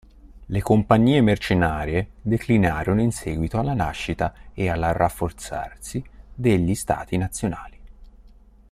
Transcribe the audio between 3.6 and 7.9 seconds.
nascita e al rafforzarsi degli stati nazionali.